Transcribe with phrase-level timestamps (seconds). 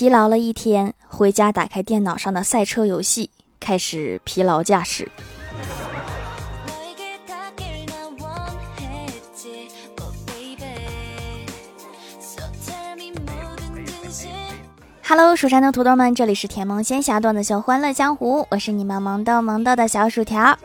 [0.00, 3.28] 疲劳了一天，回家打开电脑上的赛车游戏，
[3.60, 5.06] 开始疲劳驾驶。
[15.06, 20.58] Hello，蜀山的土豆们，这里是甜萌仙侠段子秀欢乐江湖，我是你们萌豆萌豆的小薯条。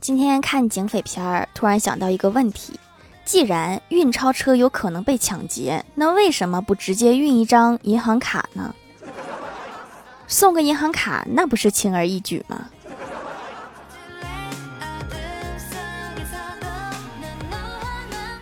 [0.00, 2.80] 今天看警匪片儿，突然想到一个问题：
[3.24, 8.74] 既然运钞车有可能被抢劫，那为什么不直接运一张银行卡呢？
[10.28, 12.66] 送个银行卡，那不是轻而易举吗？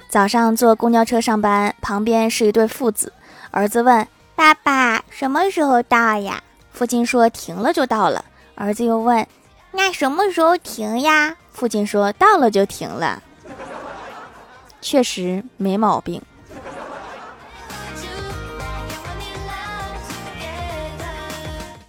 [0.08, 3.12] 早上坐公交车上班，旁边是一对父子，
[3.50, 4.06] 儿子问。
[4.34, 6.42] 爸爸什么时候到呀？
[6.72, 8.24] 父亲说停了就到了。
[8.54, 9.26] 儿子又问
[9.72, 13.22] ：“那什么时候停呀？”父亲说到了就停了。
[14.82, 16.20] 确实没毛病。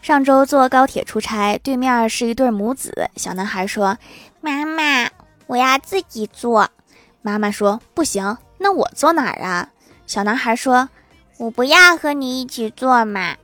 [0.01, 3.09] 上周坐高铁出差，对面是一对母子。
[3.17, 3.97] 小男孩说
[4.39, 5.09] ：“妈妈，
[5.47, 6.69] 我要自己坐。”
[7.21, 9.67] 妈妈说：“不行，那我坐哪儿啊？”
[10.07, 10.87] 小男孩说。
[11.39, 13.35] 我不要和你一起坐嘛，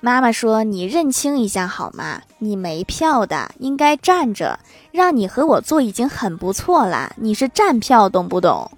[0.00, 2.22] 妈妈说你认清一下好吗？
[2.38, 4.60] 你没票的，应该站着。
[4.92, 8.70] 让你和我坐已经很不错了，你是站票，懂不懂？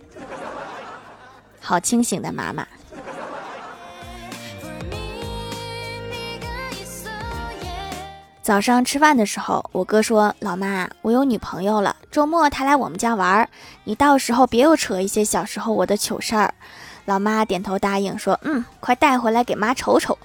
[1.64, 2.66] 好清醒的妈妈。
[8.42, 13.48] 早上吃饭的时候，我哥说：“老妈，我有女朋友了，周末她来我们家玩，
[13.84, 16.52] 你到时候别又扯一些小时候我的糗事儿。”
[17.06, 20.18] 老妈点头答应说：“嗯，快带回来给妈瞅瞅。”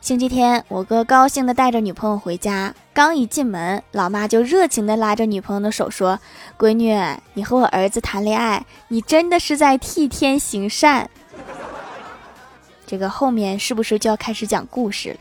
[0.00, 6.18] 星期天，我哥高兴地带着女朋友回家，刚一进门，老妈就热情地拉着女朋友的手说
[6.56, 6.96] ：“闺女，
[7.34, 11.10] 你和我儿子谈恋爱，你真的是在替天行善。
[12.86, 15.18] ”这个后面是不是就要开始讲故事了？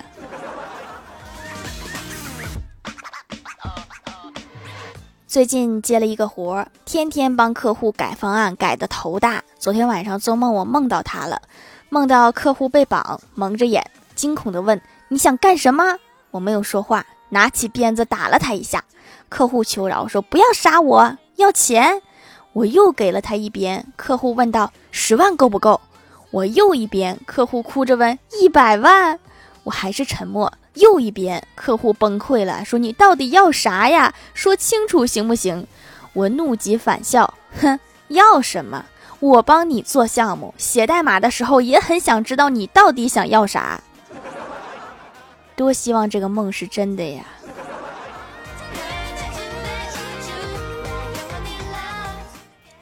[5.27, 9.43] 最近接了一个活儿，天天帮客户改方案，改的头大。
[9.59, 11.41] 昨天晚上做梦，我梦到他了，
[11.89, 13.85] 梦到客户被绑，蒙着眼，
[14.17, 15.97] 惊恐地问：“你想干什么？”
[16.31, 18.83] 我没有说话，拿起鞭子打了他一下。
[19.29, 22.01] 客户求饶说：“不要杀我，要钱。”
[22.51, 23.85] 我又给了他一鞭。
[23.95, 25.79] 客户问道：“十万够不够？”
[26.31, 27.17] 我又一鞭。
[27.25, 29.19] 客户哭着问：“一百万？”
[29.63, 30.51] 我还是沉默。
[30.73, 31.45] 又一鞭。
[31.55, 34.13] 客户崩溃了，说：“你到底要啥呀？
[34.33, 35.67] 说清楚行不行？”
[36.13, 38.85] 我怒极反笑：“哼，要什么？”
[39.19, 43.81] 我帮你做项目，写代码的时候也很想知道你到底想要啥。
[45.57, 47.25] 多希望这个梦是真的呀！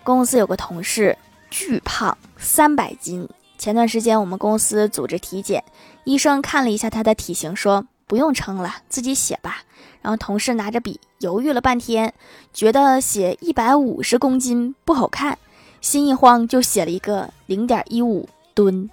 [0.03, 1.17] 公司有个同事
[1.49, 3.29] 巨胖，三百斤。
[3.57, 5.63] 前段时间我们公司组织体检，
[6.03, 9.63] 医生看了一下他的体型，说不用称了，自己写吧。
[10.01, 12.13] 然后同事拿着笔犹豫了半天，
[12.53, 15.39] 觉得写一百五十公斤不好看。
[15.79, 18.89] 心一慌，就写了一个零点一五吨。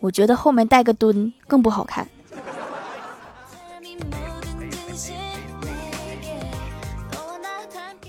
[0.00, 2.08] 我觉得后面带个吨更不好看。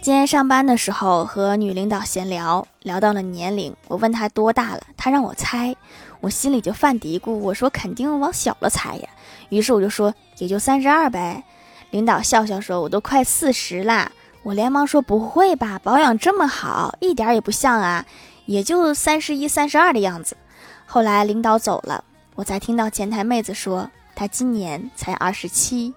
[0.02, 5.75] 今天上班的时候和女领导闲聊，聊到了年龄，我问她多大了，她让我猜，
[6.22, 9.09] 我心里就犯嘀咕，我说肯定往小了猜呀。
[9.50, 11.44] 于是我就说也就三十二呗。
[11.91, 14.12] 领导笑笑说，我都快四十啦。
[14.44, 18.06] 我连忙说：“不会吧，保养这么好，一点也不像啊，
[18.47, 20.35] 也就三十一、三十二的样子。”
[20.94, 22.03] 后来领导走了，
[22.35, 25.94] 我才听到前台妹子说：“她今年才二十七。”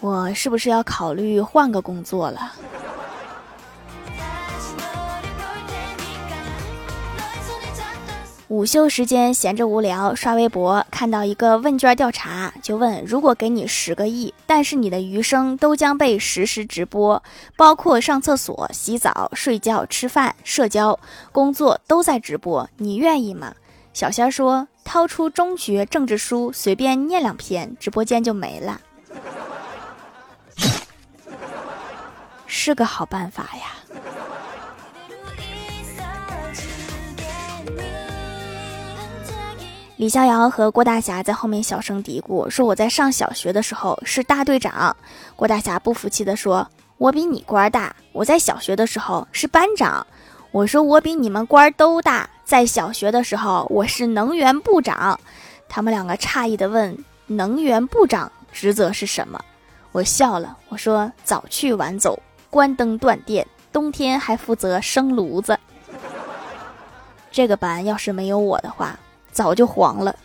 [0.00, 2.52] 我是不是要考虑换个工作了？
[8.48, 17.20] 午休时间闲着无聊，刷微博看到一个问卷调查，就问：如果给你十个亿，但是你的余生都将被实时直播，
[17.56, 20.96] 包括上厕所、洗澡、睡觉、吃饭、社交、
[21.32, 23.52] 工作都在直播，你愿意吗？
[23.92, 28.80] 小仙说：掏出中学政治书，随便念两篇，直播间就没了，
[32.46, 33.75] 是个好办法呀。
[39.96, 44.94] 李逍遥和郭大侠在后面小声嘀咕说：“我在上小学的时候是大队长。”
[45.34, 50.06] 郭大侠不服气地说：“我比你官大，我在小学的时候是班长。”
[50.52, 55.18] 我说：“我比你们官都大，在小学的时候我是能源部长。”
[55.66, 56.94] 他们两个诧异地问
[57.26, 59.40] ：“能源部长职责是什么？”
[59.92, 65.58] 我笑了，我说：“早去晚走，关灯断电，冬天还负责生炉子。
[67.32, 68.98] ”这个班要是没有我的话，
[69.36, 70.16] 早就黄了。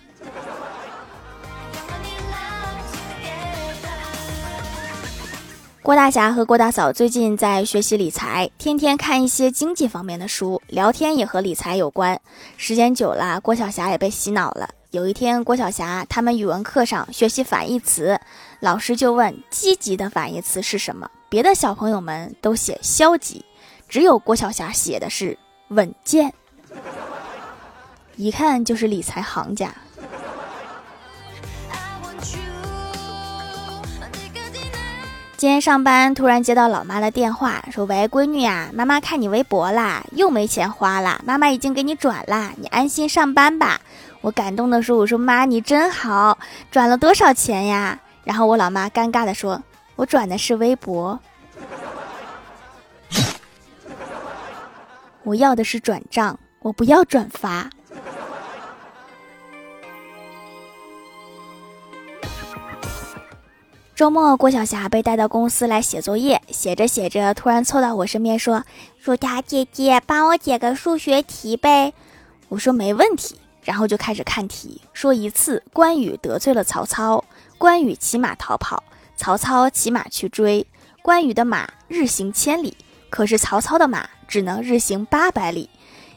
[5.82, 12.18] 郭大侠和郭大嫂最近在学习理财，天天看一些经济方面的书，聊天也和理财有关。
[12.56, 14.70] 时间久了，郭晓霞也被洗脑了。
[14.92, 18.18] 有一天，郭晓霞他们语文课上学习反义词，
[18.62, 23.44] 老师就问：“积极的反义词是什么？”别的小朋友们都写消极，
[23.90, 25.38] 只有郭晓霞写的是
[25.70, 26.34] 稳健，
[28.22, 29.74] 一看就是理财行家。
[35.36, 43.82] 今天上班突然接到老妈的电话，说：“喂，闺女呀，妈妈看你微博啦，又没钱花了，妈妈已经给你转啦，你安心上班吧。”
[44.22, 46.38] 我感动的说：“我说妈，你真好，
[46.70, 49.64] 转了多少钱呀？”然后我老妈尴尬的说
[49.98, 51.20] ：“我转的是微博，
[55.26, 57.68] 我要的是转账，我不要转发。”
[64.02, 68.64] 周末，郭晓霞被带到公司来写作业，写着写着，突然凑到我身边说
[69.00, 71.94] ：“薯条姐姐，帮我解个数学题呗。”
[72.50, 77.24] 我说：“没问题。”然后就开始看题，说一次关羽得罪了曹操，
[77.60, 78.84] 关羽骑马逃跑，
[79.16, 80.66] 曹操骑马去追，
[81.04, 82.76] 关羽的马日行千里，
[83.12, 85.70] 可是曹操的马只能日行八百里。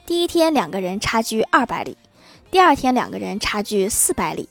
[0.06, 1.98] 第一天两个人差距二百里，
[2.50, 4.48] 第二天两个人差距四百里，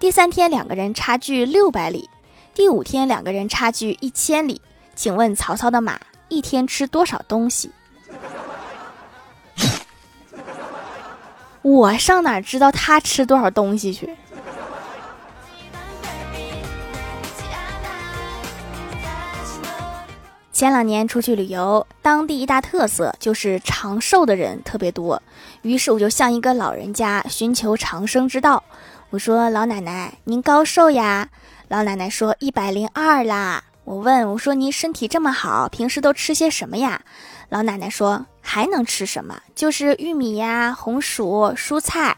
[0.00, 2.10] 第三天两个人差距六百里。
[2.54, 4.60] 第五天，两个人差距一千里。
[4.94, 7.70] 请问曹操的马一天吃多少东西？
[11.62, 14.14] 我上哪知道他吃多少东西去？
[20.52, 25.20] 前两年出去旅游，当地一大特色就是长寿的人特别多。
[25.62, 28.62] 于是我就向一个老人家寻求长生之道。
[29.10, 31.28] 我说：“老奶奶，您高寿呀？”
[31.72, 37.00] 老奶奶说：“一百零二啦。”我问我说：“您身体这么好，平时都吃些什么呀？”
[37.48, 39.40] 老奶奶说：“还能吃什么？
[39.54, 42.14] 就是玉米呀、红薯、蔬菜。”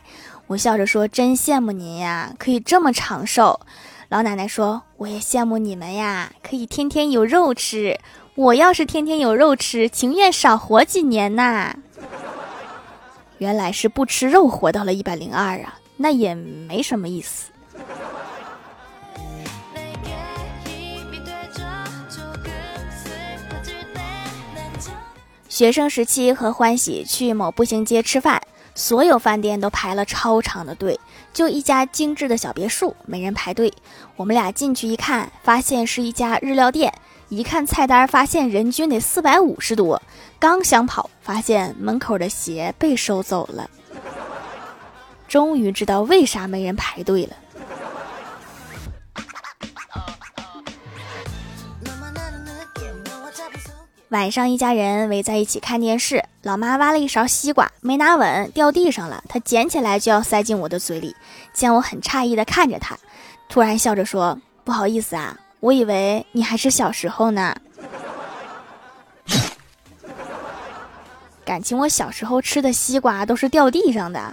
[0.48, 3.60] 我笑着说：“真羡慕您呀，可以这么长寿。”
[4.10, 7.96] 老奶奶说：“我也羡慕你们呀，可以天天有肉吃。
[8.34, 11.72] 我要是天天有肉吃，情愿少活几年呐。”
[13.38, 17.52] 原来是不吃肉活到了一百零二啊，那也没什么意思。
[25.54, 28.42] 学生时期和欢喜去某步行街吃饭，
[28.74, 30.98] 所有饭店都排了超长的队，
[31.32, 33.72] 就一家精致的小别墅没人排队。
[34.16, 36.92] 我们俩进去一看，发现是一家日料店，
[37.28, 40.02] 一看菜单，发现人均得四百五十多。
[40.40, 43.70] 刚想跑，发现门口的鞋被收走了。
[45.28, 47.36] 终于知道为啥没人排队了。
[54.14, 56.22] 晚上，一家人围在一起看电视。
[56.42, 59.24] 老妈挖了一勺西瓜，没拿稳，掉地上了。
[59.28, 61.16] 她捡起来就要塞进我的嘴里，
[61.52, 62.96] 见我很诧异的看着她，
[63.48, 67.56] 突然笑着说：“不好意思啊，我以为你还是小时候呢。
[71.44, 74.32] ”感情我小时候吃的西瓜都是掉地上的。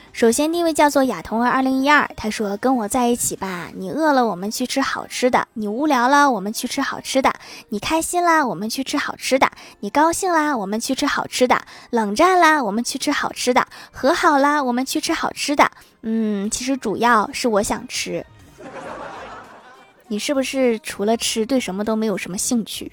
[0.13, 7.33] 首先，第一位叫做亚童儿二零一二，他说：“跟我在一起吧，你饿了我们去吃好吃的，你无聊了我们去吃好吃的，
[7.69, 9.49] 你开心啦我们去吃好吃的，
[9.79, 15.71] 你高兴啦我们去吃好吃的，冷战啦我们去吃好吃的，和好啦我们去吃好吃的。
[16.01, 18.23] 嗯，其实主要是我想吃。
[20.07, 22.91] 你是不是除了吃对什么都没有什么兴趣？”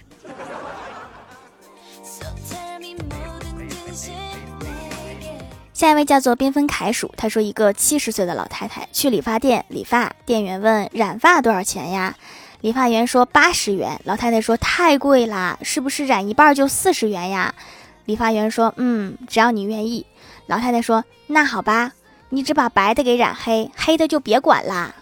[5.78, 12.16] 下一位叫做缤纷凯鼠，他说一个七十岁的老太太去理发店理发，店员问染发多少钱呀？
[12.62, 14.00] 理发员说八十元。
[14.02, 17.54] 老太太说太贵啦，是不是染一半就四十元呀？
[18.06, 20.04] 理发员说嗯，只要你愿意。
[20.46, 21.92] 老太太说那好吧，
[22.30, 24.92] 你只把白的给染黑，黑的就别管啦。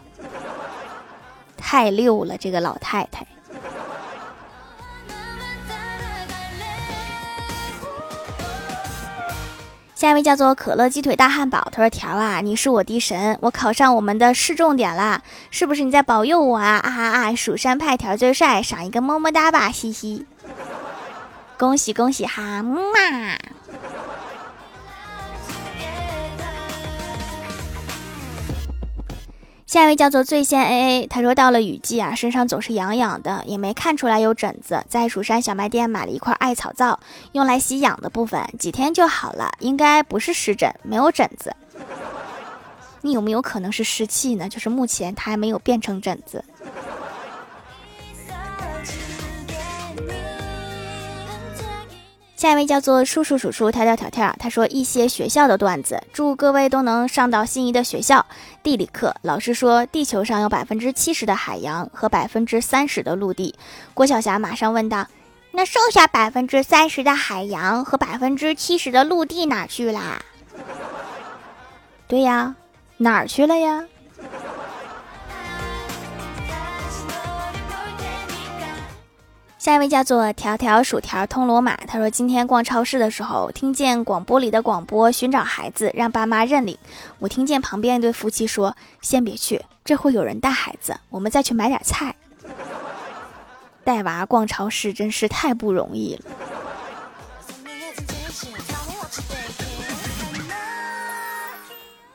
[1.56, 3.26] 太溜了，这个老太太。
[9.96, 16.78] 下一位叫做可乐鸡腿大汉堡，他说：“条啊，你是我的神，我考上我们的市重点啦，是不是你在保佑我啊？
[16.84, 17.34] 啊啊啊！
[17.34, 20.26] 蜀山派条最帅，赏一个么么哒吧，嘻嘻，
[21.56, 22.76] 恭喜恭喜哈嘛！”
[29.76, 36.98] 下一位叫做醉仙 A A，他说到了雨季啊，身上总是痒痒的，也没看出来有疹子，在蜀山小卖店买了一块艾草皂，
[37.32, 41.54] 用来洗痒的部分，几天就好了，应该不是湿疹，没有疹子。
[43.02, 44.48] 你有没有可能是湿气呢？
[44.48, 46.42] 就是目前它还没有变成疹子。
[52.36, 58.26] 下一位叫做叔叔叔叔跳跳跳跳，他说一些学校的段子，祝各位都能上到心仪的学校。
[58.62, 63.54] 地理课老师说，地球上有百分之七十的海洋和百分之三十的陆地。
[63.94, 65.06] 郭晓霞马上问道
[65.52, 70.22] ：“那剩下百分之三十的海洋和百分之七十的陆地哪去啦？”
[72.06, 72.54] 对呀，
[72.98, 73.86] 哪儿去了呀？
[79.66, 86.78] 下一位叫做条条薯条通罗马，他说今天逛超市的时候，听见广播里的广播寻找孩子，让爸妈认领。
[87.18, 92.14] 我听见旁边一对夫妻说：“先别去，这会有人带孩子，我们再去买点菜。”
[93.82, 96.20] 带娃逛超市真是太不容易了。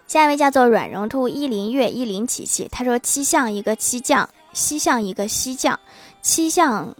[0.07, 5.77] 下一位叫做软绒兔一林月一林琪琪，他说七巷一个七将，西巷一个西将，
[6.21, 6.95] 七巷。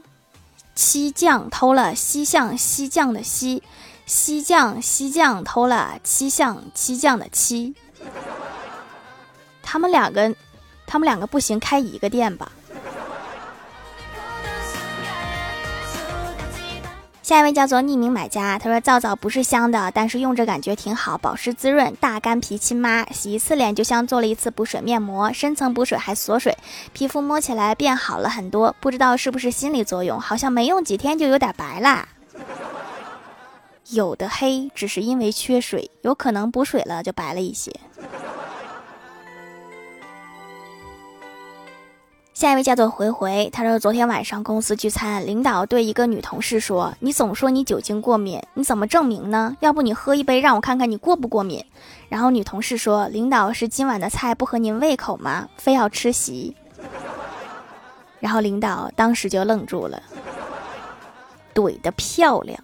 [0.82, 3.62] 西将偷了西巷西将的西，
[4.08, 7.76] 西将西将偷了七巷七将的七。
[9.62, 10.34] 他们两个，
[10.88, 12.52] 他们两个不行，开一个店吧。
[17.32, 26.58] 下一位叫做匿名买家，他说皂皂不是香的，但是用着感觉挺好，保湿滋润，大干皮亲妈，洗一次脸就像做了一次补水面膜，深层补水还锁水，
[26.92, 28.76] 皮肤摸起来变好了很多。
[28.82, 32.06] 不知道是不是心理作用，好像没用几天就有点白啦。
[33.92, 37.72] 有的黑只是因为缺水，有可能补水了就白了一些。
[42.42, 49.56] 下一位叫做回回，他说昨天晚上公司聚餐，领导对一个女同事说：“你总说你酒精过敏，你怎么证明呢？
[49.60, 51.64] 要不你喝一杯，让我看看你过不过敏。”
[52.10, 55.48] 然后女同事说：“领导是今晚的菜不合您胃口吗？
[55.58, 56.56] 非要吃席。”
[58.20, 60.02] 然后领导当时就愣住了，
[61.54, 62.60] 怼的漂亮。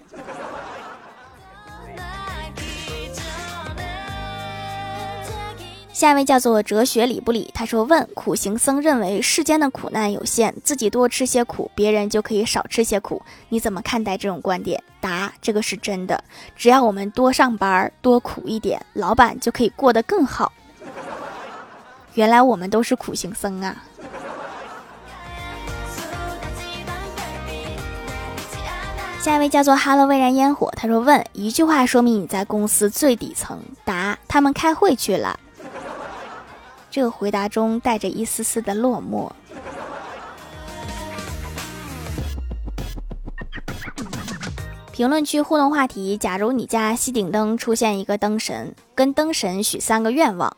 [5.97, 16.23] 下一位叫做哲学理不理，他说：“问苦行僧认为世间的苦难有限，自己多吃些苦，别人就可以少吃些苦，你怎么看待这种观点？”答：这个是真的，
[16.55, 20.53] 只要我们多上班，多苦一点，老板就可以过得更好。
[22.13, 23.83] 原来我们都是苦行僧啊！
[29.19, 35.39] 下一位叫做哈喽蔚然烟火，他说：“问一句话说明你在公司最底层。”答：他们开会去了。
[36.97, 39.31] 这个回答中带着一丝丝的落寞。
[44.91, 50.57] 评论区互动话题：假如你家吸顶灯出现一个灯神，跟灯神许三个愿望。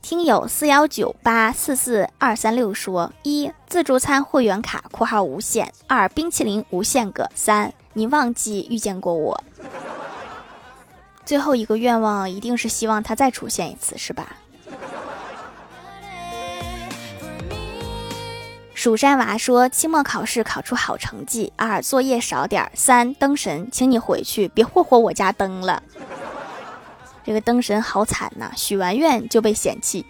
[0.00, 9.42] 听友四幺九八四四二三六说：一、自助餐会员卡（括号无限）；二、冰淇淋无限个；三、你忘记遇见过我。
[11.24, 14.36] 最后一个愿望一定是希望他再出现一次，是吧？
[18.80, 21.52] 蜀山娃说：“期末考试考出好成绩。
[21.54, 22.72] 二作业少点。
[22.74, 25.82] 三灯神，请你回去，别霍霍我家灯了。
[27.22, 30.06] 这个灯神好惨呐，许完愿就被嫌弃。”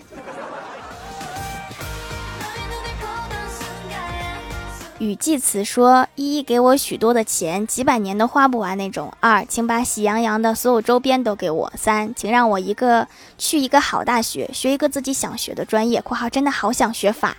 [5.01, 9.13] 雨季词说：“一给我许多的钱，几百年都花不完那种。
[9.19, 11.73] 二，请把喜羊羊的所有周边都给我。
[11.77, 16.01] 三，请让我一个去一个好大学，学一个自己想学的专业。
[16.07, 17.37] （括号真的好想学法。）”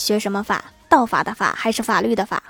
[0.00, 0.64] 学什么法？
[0.88, 2.42] 道法的法还是法律的法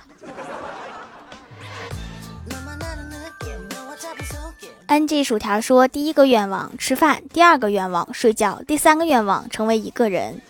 [4.86, 10.40] ？NG 薯条说：第一个愿望吃饭，第二个愿望睡觉，第三个愿望成为一个人。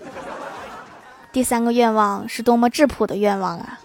[1.33, 3.81] 第三个愿望是多么质朴的愿望啊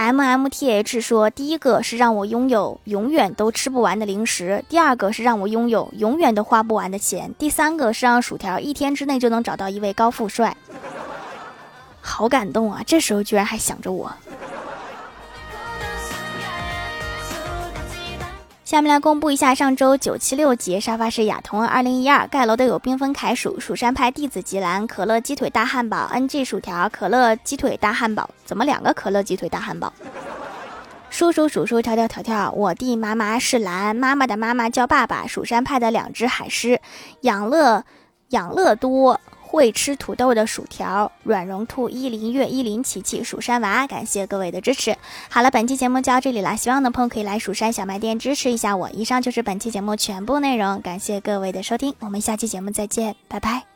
[0.00, 10.56] ！M M T H 说：“第一个是让我拥有永远都吃不完的零食，第二个是让我拥有永远都花不完的钱，第三个是让薯条一天之内就能找到一位高富帅。”
[12.00, 12.82] 好感动啊！
[12.86, 14.10] 这时候居然还想着我。
[18.70, 29.92] 下面来公布一下上周九七六级沙发是亚童二零一二盖楼的有缤纷凯鼠、蜀山派弟子吉兰、可乐鸡腿大汉堡、NG 薯条、可乐鸡腿大汉堡，怎么两个可乐鸡腿大汉堡？
[31.10, 35.26] 叔叔叔叔跳跳跳跳，我弟妈妈是蓝，妈妈的妈妈叫爸爸。
[35.26, 36.80] 蜀山派的两只海狮，
[37.22, 37.82] 养乐
[38.28, 44.96] 养乐多会吃土豆的薯条，软绒兔伊林月伊林琪琪蜀山娃，感谢各位的支持。
[45.28, 48.88] 好了，本期节目就到这里了，希望的朋友可以来蜀山小卖店支持一下我。
[48.90, 53.69] 以上就是本期节目全部内容，感谢各位的收听，我们下期节目再见，拜拜。